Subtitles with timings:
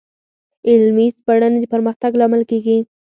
[0.69, 2.77] علمي سپړنې د پرمختګ لامل کېږي.